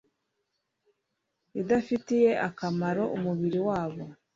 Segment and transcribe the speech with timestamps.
[1.51, 4.03] ibidafitiye akamaro umubiri wabo